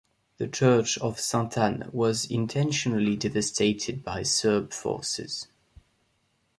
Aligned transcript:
The 0.37 0.47
Church 0.47 0.97
of 0.97 1.19
Saint 1.19 1.55
Anne 1.59 1.87
was 1.93 2.25
intentionally 2.25 3.15
devastated 3.15 4.03
by 4.03 4.23
Serb 4.23 4.73
forces. 4.73 5.47